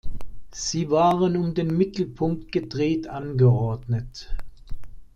[0.49, 4.35] Sie waren um den Mittelpunkt gedreht angeordnet.